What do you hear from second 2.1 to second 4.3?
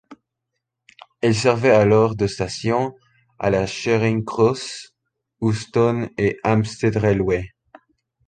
de station à la Charing